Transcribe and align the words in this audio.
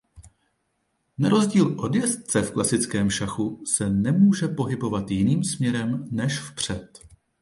Na 1.17 1.29
rozdíl 1.29 1.79
od 1.81 1.95
jezdce 1.95 2.41
v 2.41 2.51
klasickém 2.51 3.09
šachu 3.09 3.65
se 3.65 3.89
nemůže 3.89 4.47
pohybovat 4.47 5.11
jiným 5.11 5.43
směrem 5.43 6.07
než 6.11 6.39
vpřed. 6.39 6.99